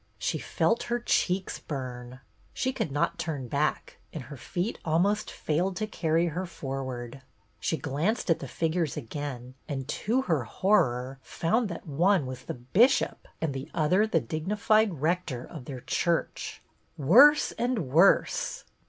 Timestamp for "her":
0.89-0.99, 4.23-4.35, 6.29-6.47, 10.23-10.43